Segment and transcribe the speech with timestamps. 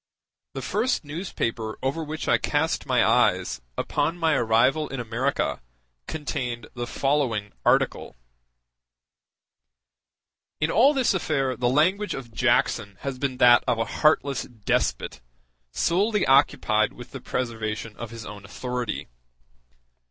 [0.55, 5.61] The first newspaper over which I cast my eyes, upon my arrival in America,
[6.07, 8.15] contained the following article:
[10.59, 15.21] In all this affair the language of Jackson has been that of a heartless despot,
[15.69, 19.07] solely occupied with the preservation of his own authority.